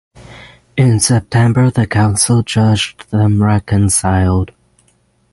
In 0.75 0.99
September 0.99 1.69
the 1.69 1.85
council 1.85 2.41
judged 2.41 3.11
them 3.11 3.43
reconciled. 3.43 4.51